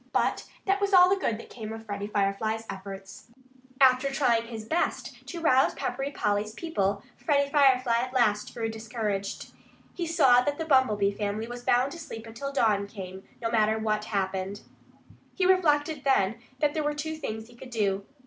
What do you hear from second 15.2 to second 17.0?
He reflected, then, that there were